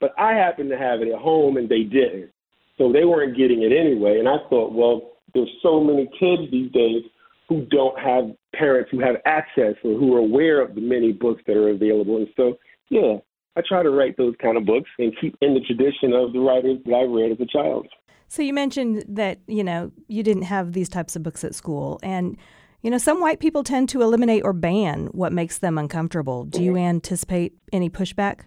but 0.00 0.12
I 0.18 0.32
happened 0.32 0.70
to 0.70 0.78
have 0.78 1.00
it 1.00 1.08
at 1.08 1.18
home 1.18 1.56
and 1.56 1.68
they 1.68 1.82
didn't. 1.82 2.30
So 2.76 2.92
they 2.92 3.04
weren't 3.04 3.36
getting 3.36 3.62
it 3.62 3.72
anyway. 3.72 4.18
And 4.18 4.28
I 4.28 4.36
thought, 4.48 4.72
well, 4.72 5.12
there's 5.34 5.50
so 5.62 5.82
many 5.82 6.08
kids 6.18 6.50
these 6.50 6.70
days 6.72 7.02
who 7.48 7.64
don't 7.66 7.98
have 7.98 8.30
parents 8.54 8.90
who 8.90 9.00
have 9.00 9.16
access 9.24 9.74
or 9.82 9.98
who 9.98 10.14
are 10.14 10.20
aware 10.20 10.60
of 10.60 10.74
the 10.74 10.80
many 10.80 11.12
books 11.12 11.42
that 11.46 11.56
are 11.56 11.70
available. 11.70 12.18
And 12.18 12.28
so, 12.36 12.58
yeah, 12.90 13.16
I 13.56 13.62
try 13.66 13.82
to 13.82 13.90
write 13.90 14.16
those 14.16 14.34
kind 14.40 14.56
of 14.56 14.64
books 14.64 14.88
and 14.98 15.16
keep 15.20 15.36
in 15.40 15.54
the 15.54 15.60
tradition 15.60 16.12
of 16.12 16.32
the 16.32 16.40
writers 16.40 16.78
that 16.84 16.94
I 16.94 17.02
read 17.02 17.32
as 17.32 17.40
a 17.40 17.46
child. 17.46 17.88
So 18.28 18.42
you 18.42 18.52
mentioned 18.52 19.04
that, 19.08 19.38
you 19.46 19.64
know, 19.64 19.90
you 20.06 20.22
didn't 20.22 20.42
have 20.42 20.72
these 20.72 20.88
types 20.88 21.16
of 21.16 21.22
books 21.22 21.42
at 21.42 21.54
school. 21.54 21.98
And 22.02 22.36
you 22.82 22.90
know, 22.90 22.98
some 22.98 23.20
white 23.20 23.40
people 23.40 23.64
tend 23.64 23.88
to 23.90 24.02
eliminate 24.02 24.44
or 24.44 24.52
ban 24.52 25.06
what 25.08 25.32
makes 25.32 25.58
them 25.58 25.78
uncomfortable. 25.78 26.44
Do 26.44 26.62
you 26.62 26.76
anticipate 26.76 27.54
any 27.72 27.90
pushback? 27.90 28.42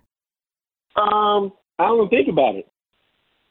Um, 0.95 1.51
I 1.79 1.87
don't 1.87 2.09
think 2.09 2.27
about 2.29 2.55
it. 2.55 2.67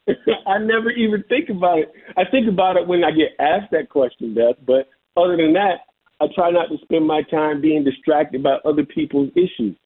I 0.47 0.57
never 0.57 0.89
even 0.91 1.23
think 1.29 1.49
about 1.49 1.79
it. 1.79 1.91
I 2.17 2.23
think 2.29 2.47
about 2.47 2.77
it 2.77 2.87
when 2.87 3.03
I 3.03 3.11
get 3.11 3.29
asked 3.39 3.71
that 3.71 3.89
question, 3.89 4.33
Beth. 4.33 4.55
But 4.65 4.89
other 5.15 5.37
than 5.37 5.53
that, 5.53 5.81
I 6.19 6.25
try 6.33 6.51
not 6.51 6.69
to 6.69 6.77
spend 6.83 7.05
my 7.05 7.21
time 7.23 7.61
being 7.61 7.83
distracted 7.83 8.43
by 8.43 8.57
other 8.65 8.85
people's 8.85 9.29
issues. 9.35 9.77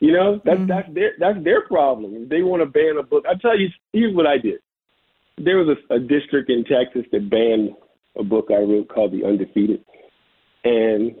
You 0.00 0.12
know, 0.12 0.40
that's 0.44 0.58
mm-hmm. 0.58 0.66
that's 0.66 0.92
their 0.92 1.12
that's 1.18 1.42
their 1.44 1.62
problem. 1.62 2.14
If 2.14 2.28
they 2.28 2.42
want 2.42 2.62
to 2.62 2.66
ban 2.66 2.98
a 2.98 3.02
book, 3.02 3.24
I 3.28 3.34
tell 3.40 3.58
you, 3.58 3.68
here's 3.92 4.14
what 4.14 4.26
I 4.26 4.38
did. 4.38 4.60
There 5.38 5.56
was 5.56 5.76
a, 5.90 5.94
a 5.94 5.98
district 5.98 6.50
in 6.50 6.64
Texas 6.64 7.04
that 7.10 7.30
banned 7.30 7.70
a 8.18 8.22
book 8.24 8.46
I 8.50 8.62
wrote 8.62 8.88
called 8.88 9.12
The 9.12 9.24
Undefeated. 9.24 9.84
And 10.64 11.14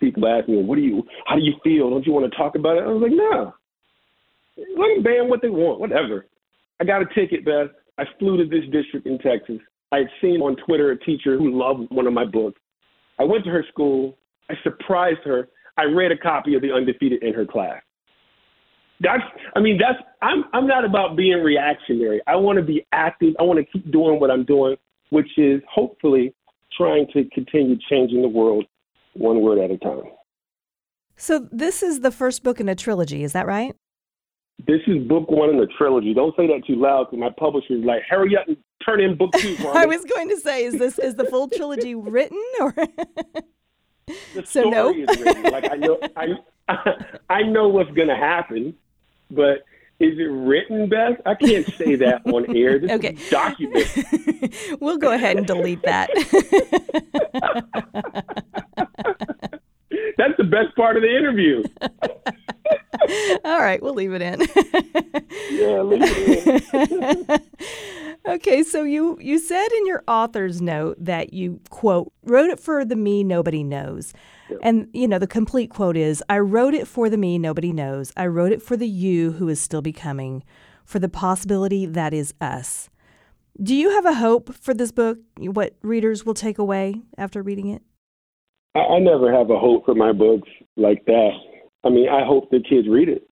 people 0.00 0.26
ask 0.26 0.48
me, 0.48 0.62
"What 0.62 0.76
do 0.76 0.82
you? 0.82 1.04
How 1.26 1.36
do 1.36 1.42
you 1.42 1.54
feel? 1.62 1.90
Don't 1.90 2.06
you 2.06 2.12
want 2.12 2.30
to 2.30 2.36
talk 2.36 2.54
about 2.54 2.76
it?" 2.76 2.84
I 2.84 2.88
was 2.88 3.02
like, 3.02 3.12
"No, 3.12 3.54
let 4.56 4.94
them 4.94 5.02
ban 5.02 5.28
what 5.28 5.42
they 5.42 5.50
want, 5.50 5.80
whatever." 5.80 6.26
I 6.80 6.84
got 6.84 7.02
a 7.02 7.06
ticket, 7.14 7.44
Beth. 7.44 7.70
I 7.98 8.04
flew 8.18 8.38
to 8.38 8.44
this 8.46 8.68
district 8.70 9.06
in 9.06 9.18
Texas. 9.18 9.58
I 9.92 9.98
had 9.98 10.10
seen 10.20 10.40
on 10.40 10.56
Twitter 10.56 10.90
a 10.92 10.98
teacher 10.98 11.36
who 11.36 11.50
loved 11.50 11.90
one 11.92 12.06
of 12.06 12.12
my 12.12 12.24
books. 12.24 12.60
I 13.18 13.24
went 13.24 13.44
to 13.44 13.50
her 13.50 13.64
school. 13.70 14.16
I 14.48 14.54
surprised 14.62 15.20
her. 15.24 15.48
I 15.76 15.84
read 15.84 16.10
a 16.10 16.16
copy 16.16 16.54
of 16.54 16.62
The 16.62 16.72
Undefeated 16.72 17.22
in 17.22 17.34
her 17.34 17.44
class. 17.44 17.82
That's, 19.00 19.22
I 19.56 19.60
mean, 19.60 19.78
that's, 19.78 19.98
I'm, 20.22 20.44
I'm 20.52 20.66
not 20.66 20.84
about 20.84 21.16
being 21.16 21.42
reactionary. 21.42 22.20
I 22.26 22.36
want 22.36 22.58
to 22.58 22.64
be 22.64 22.86
active. 22.92 23.34
I 23.38 23.44
want 23.44 23.58
to 23.58 23.64
keep 23.64 23.90
doing 23.90 24.20
what 24.20 24.30
I'm 24.30 24.44
doing 24.44 24.76
which 25.10 25.28
is 25.36 25.60
hopefully 25.72 26.34
trying 26.76 27.06
to 27.12 27.24
continue 27.32 27.76
changing 27.90 28.22
the 28.22 28.28
world 28.28 28.64
one 29.14 29.40
word 29.40 29.58
at 29.58 29.70
a 29.70 29.78
time. 29.78 30.04
So, 31.16 31.48
this 31.52 31.82
is 31.82 32.00
the 32.00 32.10
first 32.10 32.42
book 32.42 32.60
in 32.60 32.68
a 32.68 32.74
trilogy, 32.74 33.22
is 33.22 33.32
that 33.34 33.46
right? 33.46 33.74
This 34.66 34.80
is 34.86 35.06
book 35.06 35.30
one 35.30 35.50
in 35.50 35.58
the 35.58 35.68
trilogy. 35.78 36.14
Don't 36.14 36.34
say 36.36 36.46
that 36.46 36.62
too 36.66 36.76
loud 36.76 37.10
because 37.10 37.18
my 37.18 37.30
publisher 37.38 37.74
is 37.74 37.84
like, 37.84 38.02
hurry 38.08 38.36
up 38.36 38.48
and 38.48 38.56
turn 38.84 39.00
in 39.00 39.16
book 39.16 39.32
two. 39.36 39.56
I 39.74 39.86
was 39.86 40.04
going 40.04 40.28
to 40.28 40.38
say, 40.38 40.64
is 40.64 40.78
this 40.78 40.98
is 40.98 41.16
the 41.16 41.24
full 41.24 41.48
trilogy 41.48 41.94
written 41.94 42.42
or? 42.60 42.72
the 44.34 44.46
so 44.46 44.68
no. 44.68 44.94
is 44.94 45.08
written. 45.18 45.42
Like 45.44 45.70
I 45.70 45.76
know, 45.76 45.98
I, 46.16 46.26
I 47.30 47.42
know 47.42 47.68
what's 47.68 47.90
going 47.92 48.08
to 48.08 48.16
happen, 48.16 48.74
but 49.30 49.62
Is 50.00 50.18
it 50.18 50.30
written, 50.32 50.88
Beth? 50.88 51.20
I 51.26 51.34
can't 51.34 51.66
say 51.74 51.94
that 51.96 52.22
on 52.24 52.56
air. 52.56 52.78
This 52.78 52.90
okay. 52.92 53.12
is 53.12 53.28
document. 53.28 53.86
we'll 54.80 54.96
go 54.96 55.12
ahead 55.12 55.36
and 55.36 55.46
delete 55.46 55.82
that. 55.82 56.08
That's 60.16 60.36
the 60.38 60.44
best 60.44 60.74
part 60.74 60.96
of 60.96 61.02
the 61.02 61.14
interview. 61.14 61.62
All 63.44 63.58
right, 63.58 63.82
we'll 63.82 63.94
leave 63.94 64.12
it 64.12 64.22
in. 64.22 64.40
yeah, 65.50 65.80
leave 65.82 66.02
it 66.02 67.30
in. 67.30 67.40
okay, 68.26 68.62
so 68.62 68.82
you 68.82 69.18
you 69.20 69.38
said 69.38 69.68
in 69.78 69.86
your 69.86 70.02
author's 70.06 70.60
note 70.60 70.96
that 70.98 71.32
you 71.32 71.60
quote 71.70 72.12
wrote 72.24 72.50
it 72.50 72.60
for 72.60 72.84
the 72.84 72.96
me 72.96 73.24
nobody 73.24 73.62
knows. 73.62 74.12
And 74.62 74.88
you 74.92 75.06
know, 75.06 75.18
the 75.18 75.26
complete 75.26 75.70
quote 75.70 75.96
is 75.96 76.22
I 76.28 76.38
wrote 76.38 76.74
it 76.74 76.86
for 76.86 77.08
the 77.08 77.16
me 77.16 77.38
nobody 77.38 77.72
knows. 77.72 78.12
I 78.16 78.26
wrote 78.26 78.52
it 78.52 78.62
for 78.62 78.76
the 78.76 78.88
you 78.88 79.32
who 79.32 79.48
is 79.48 79.60
still 79.60 79.82
becoming, 79.82 80.42
for 80.84 80.98
the 80.98 81.08
possibility 81.08 81.86
that 81.86 82.12
is 82.12 82.34
us. 82.40 82.90
Do 83.62 83.74
you 83.74 83.90
have 83.90 84.06
a 84.06 84.14
hope 84.14 84.54
for 84.54 84.74
this 84.74 84.90
book? 84.90 85.18
What 85.38 85.74
readers 85.82 86.24
will 86.24 86.34
take 86.34 86.58
away 86.58 87.02
after 87.18 87.42
reading 87.42 87.68
it? 87.68 87.82
I, 88.74 88.80
I 88.80 88.98
never 88.98 89.32
have 89.32 89.50
a 89.50 89.58
hope 89.58 89.84
for 89.84 89.94
my 89.94 90.12
books 90.12 90.48
like 90.76 91.04
that. 91.06 91.30
I 91.84 91.88
mean, 91.88 92.08
I 92.08 92.24
hope 92.24 92.50
the 92.50 92.60
kids 92.60 92.88
read 92.88 93.08
it. 93.08 93.28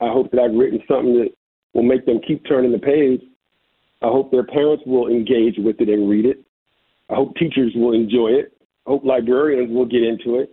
I 0.00 0.08
hope 0.08 0.30
that 0.30 0.40
I've 0.40 0.54
written 0.54 0.80
something 0.88 1.14
that 1.14 1.30
will 1.72 1.82
make 1.82 2.04
them 2.04 2.20
keep 2.26 2.46
turning 2.46 2.72
the 2.72 2.78
page. 2.78 3.22
I 4.02 4.06
hope 4.06 4.30
their 4.30 4.44
parents 4.44 4.84
will 4.86 5.08
engage 5.08 5.54
with 5.58 5.80
it 5.80 5.88
and 5.88 6.08
read 6.08 6.26
it. 6.26 6.40
I 7.10 7.14
hope 7.14 7.34
teachers 7.36 7.72
will 7.74 7.94
enjoy 7.94 8.28
it. 8.28 8.52
I 8.86 8.90
hope 8.90 9.04
librarians 9.04 9.72
will 9.72 9.86
get 9.86 10.02
into 10.02 10.40
it. 10.40 10.50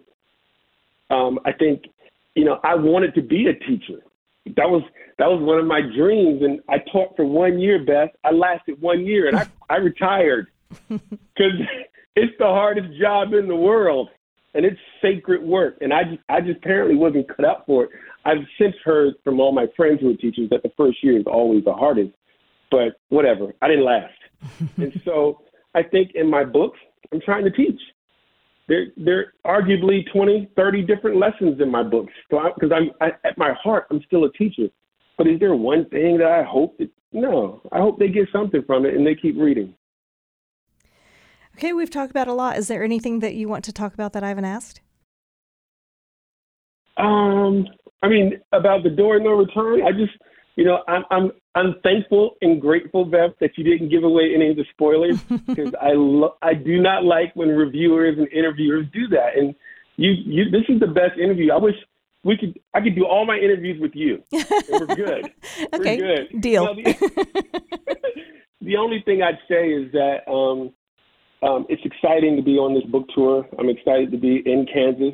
Um, 1.09 1.39
I 1.45 1.51
think, 1.51 1.83
you 2.35 2.45
know, 2.45 2.59
I 2.63 2.75
wanted 2.75 3.13
to 3.15 3.21
be 3.21 3.47
a 3.47 3.53
teacher. 3.53 4.01
That 4.45 4.69
was 4.69 4.83
that 5.19 5.27
was 5.29 5.41
one 5.41 5.59
of 5.59 5.65
my 5.65 5.81
dreams, 5.81 6.41
and 6.41 6.59
I 6.67 6.79
taught 6.91 7.15
for 7.15 7.25
one 7.25 7.59
year. 7.59 7.83
Beth, 7.85 8.09
I 8.25 8.31
lasted 8.31 8.81
one 8.81 9.05
year, 9.05 9.27
and 9.27 9.38
I 9.38 9.47
I 9.69 9.77
retired 9.77 10.47
because 10.89 11.59
it's 12.15 12.33
the 12.39 12.45
hardest 12.45 13.00
job 13.00 13.33
in 13.33 13.47
the 13.47 13.55
world 13.55 14.09
and 14.53 14.65
it's 14.65 14.79
sacred 15.01 15.41
work. 15.41 15.77
And 15.81 15.93
I 15.93 16.03
just, 16.03 16.22
I 16.29 16.41
just 16.41 16.57
apparently 16.57 16.95
wasn't 16.95 17.27
cut 17.27 17.45
out 17.45 17.65
for 17.65 17.86
it. 17.86 17.89
I've 18.25 18.45
since 18.60 18.75
heard 18.83 19.15
from 19.24 19.39
all 19.39 19.51
my 19.51 19.67
friends 19.75 20.00
who 20.01 20.12
are 20.12 20.17
teachers 20.17 20.50
that 20.51 20.63
the 20.63 20.72
first 20.77 21.03
year 21.03 21.17
is 21.17 21.25
always 21.25 21.63
the 21.65 21.74
hardest, 21.74 22.12
but 22.72 23.00
whatever. 23.10 23.53
I 23.62 23.67
didn't 23.67 23.86
last. 23.86 24.13
and 24.77 25.01
so 25.03 25.41
I 25.75 25.83
think 25.83 26.12
in 26.15 26.29
my 26.29 26.43
books, 26.43 26.79
I'm 27.12 27.22
trying 27.22 27.43
to 27.45 27.51
teach. 27.51 27.79
There, 28.67 28.88
there 28.95 29.33
are 29.43 29.62
arguably 29.62 30.01
20, 30.13 30.50
30 30.55 30.81
different 30.83 31.17
lessons 31.17 31.60
in 31.60 31.69
my 31.69 31.83
books. 31.83 32.13
Because 32.29 32.72
I'm, 32.74 32.91
I, 33.01 33.12
at 33.27 33.38
my 33.38 33.53
heart, 33.62 33.88
I'm 33.91 34.01
still 34.05 34.24
a 34.24 34.31
teacher. 34.33 34.67
But 35.17 35.27
is 35.27 35.39
there 35.39 35.55
one 35.55 35.88
thing 35.89 36.17
that 36.19 36.31
I 36.31 36.43
hope 36.43 36.77
that, 36.77 36.89
no, 37.12 37.62
I 37.72 37.79
hope 37.79 38.00
they 38.00 38.07
get 38.07 38.29
something 38.31 38.63
from 38.65 38.86
it 38.86 38.95
and 38.95 39.05
they 39.05 39.15
keep 39.15 39.38
reading. 39.38 39.75
Okay, 41.57 41.74
we've 41.74 41.89
talked 41.89 42.12
about 42.12 42.27
a 42.27 42.33
lot. 42.33 42.57
Is 42.57 42.67
there 42.67 42.83
anything 42.83 43.19
that 43.19 43.36
you 43.36 43.48
want 43.48 43.63
to 43.65 43.72
talk 43.72 43.93
about 43.93 44.13
that 44.13 44.24
I 44.24 44.29
haven't 44.29 44.45
asked? 44.45 44.81
Um, 46.98 47.67
I 48.01 48.07
mean, 48.07 48.39
about 48.51 48.83
the 48.83 48.89
door 48.89 49.15
and 49.15 49.24
no 49.24 49.31
return. 49.31 49.81
I 49.83 49.91
just, 49.91 50.13
you 50.55 50.65
know, 50.65 50.79
I'm 50.88 51.03
I'm 51.10 51.31
I'm 51.55 51.75
thankful 51.83 52.36
and 52.41 52.60
grateful, 52.60 53.05
Beth, 53.05 53.31
that 53.39 53.57
you 53.57 53.63
didn't 53.63 53.89
give 53.89 54.03
away 54.03 54.31
any 54.36 54.50
of 54.50 54.57
the 54.57 54.65
spoilers 54.72 55.22
because 55.48 55.74
I 55.81 55.91
lo- 55.93 56.36
I 56.41 56.53
do 56.53 56.81
not 56.81 57.03
like 57.03 57.36
when 57.36 57.50
reviewers 57.50 58.17
and 58.17 58.27
interviewers 58.31 58.86
do 58.93 59.07
that. 59.10 59.38
And 59.38 59.55
you 59.98 60.12
you 60.12 60.50
this 60.50 60.63
is 60.69 60.79
the 60.79 60.88
best 60.88 61.17
interview. 61.19 61.51
I 61.51 61.57
wish 61.57 61.75
we 62.24 62.38
could 62.38 62.60
I 62.74 62.81
could 62.81 62.95
do 62.95 63.05
all 63.05 63.25
my 63.25 63.38
interviews 63.38 63.79
with 63.79 63.95
you. 63.95 64.24
we're 64.31 64.95
good. 64.95 65.31
okay, 65.74 65.98
we're 65.98 66.15
good. 66.15 66.41
Deal. 66.41 66.75
the, 66.75 66.95
the 68.62 68.77
only 68.77 69.01
thing 69.05 69.22
I'd 69.22 69.39
say 69.48 69.69
is 69.69 69.91
that 69.91 70.29
um, 70.29 70.74
um, 71.43 71.65
it's 71.67 71.81
exciting 71.83 72.35
to 72.38 72.41
be 72.41 72.57
on 72.57 72.73
this 72.73 72.83
book 72.85 73.05
tour. 73.13 73.45
I'm 73.59 73.69
excited 73.69 74.12
to 74.12 74.17
be 74.17 74.41
in 74.45 74.65
Kansas, 74.71 75.13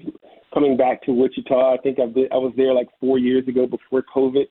coming 0.53 0.77
back 0.77 1.01
to 1.03 1.11
Wichita. 1.11 1.73
I 1.73 1.77
think 1.77 1.99
I've 1.99 2.13
been, 2.13 2.27
I 2.31 2.37
was 2.37 2.53
there 2.55 2.73
like 2.73 2.87
four 2.99 3.17
years 3.17 3.47
ago 3.47 3.65
before 3.65 4.03
COVID 4.15 4.45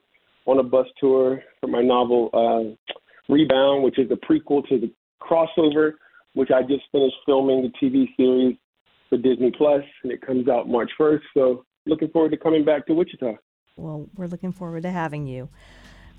on 0.45 0.59
a 0.59 0.63
bus 0.63 0.87
tour 0.99 1.41
for 1.61 1.67
my 1.67 1.81
novel 1.81 2.29
uh, 2.33 2.75
Rebound, 3.31 3.83
which 3.83 3.97
is 3.97 4.11
a 4.11 4.15
prequel 4.15 4.67
to 4.67 4.79
the 4.79 4.91
crossover, 5.21 5.93
which 6.33 6.49
I 6.51 6.61
just 6.63 6.83
finished 6.91 7.15
filming 7.25 7.61
the 7.61 7.71
TV 7.81 8.07
series 8.17 8.57
for 9.07 9.17
Disney 9.17 9.51
Plus, 9.57 9.83
and 10.03 10.11
it 10.11 10.21
comes 10.21 10.49
out 10.49 10.67
March 10.67 10.91
1st. 10.99 11.21
So 11.33 11.65
looking 11.85 12.09
forward 12.09 12.31
to 12.31 12.37
coming 12.37 12.65
back 12.65 12.87
to 12.87 12.93
Wichita. 12.93 13.33
Well, 13.77 14.09
we're 14.15 14.27
looking 14.27 14.51
forward 14.51 14.83
to 14.83 14.91
having 14.91 15.27
you. 15.27 15.49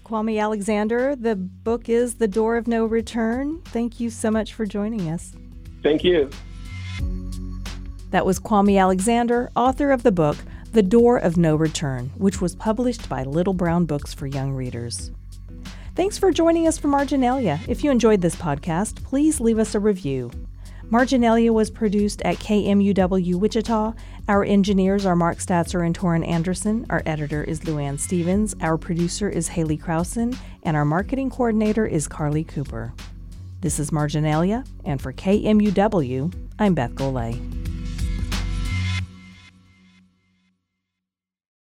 Kwame 0.04 0.40
Alexander, 0.40 1.14
the 1.14 1.36
book 1.36 1.88
is 1.88 2.14
The 2.14 2.28
Door 2.28 2.56
of 2.56 2.66
No 2.66 2.86
Return. 2.86 3.60
Thank 3.66 4.00
you 4.00 4.08
so 4.08 4.30
much 4.30 4.54
for 4.54 4.64
joining 4.64 5.10
us. 5.10 5.34
Thank 5.82 6.04
you. 6.04 6.30
That 8.10 8.26
was 8.26 8.40
Kwame 8.40 8.80
Alexander, 8.80 9.50
author 9.54 9.92
of 9.92 10.02
the 10.02 10.12
book 10.12 10.36
The 10.72 10.82
Door 10.82 11.18
of 11.18 11.36
No 11.36 11.56
Return, 11.56 12.10
which 12.16 12.40
was 12.40 12.56
published 12.56 13.08
by 13.08 13.22
Little 13.22 13.54
Brown 13.54 13.86
Books 13.86 14.12
for 14.12 14.26
Young 14.26 14.52
Readers. 14.52 15.10
Thanks 15.94 16.18
for 16.18 16.32
joining 16.32 16.66
us 16.66 16.78
for 16.78 16.88
Marginalia. 16.88 17.60
If 17.68 17.84
you 17.84 17.90
enjoyed 17.90 18.20
this 18.20 18.36
podcast, 18.36 19.02
please 19.04 19.40
leave 19.40 19.58
us 19.58 19.74
a 19.74 19.80
review. 19.80 20.30
Marginalia 20.90 21.52
was 21.52 21.70
produced 21.70 22.20
at 22.22 22.36
KMUW 22.38 23.36
Wichita. 23.36 23.94
Our 24.26 24.44
engineers 24.44 25.06
are 25.06 25.14
Mark 25.14 25.38
Statzer 25.38 25.86
and 25.86 25.96
Torin 25.96 26.26
Anderson. 26.26 26.84
Our 26.90 27.02
editor 27.06 27.44
is 27.44 27.60
Luann 27.60 27.98
Stevens. 27.98 28.56
Our 28.60 28.76
producer 28.76 29.28
is 29.28 29.48
Haley 29.48 29.78
Krausen. 29.78 30.36
And 30.64 30.76
our 30.76 30.84
marketing 30.84 31.30
coordinator 31.30 31.86
is 31.86 32.08
Carly 32.08 32.42
Cooper. 32.42 32.92
This 33.62 33.78
is 33.78 33.92
Marginalia, 33.92 34.64
and 34.86 35.02
for 35.02 35.12
KMUW, 35.12 36.32
I'm 36.58 36.72
Beth 36.72 36.92
Golay. 36.94 37.69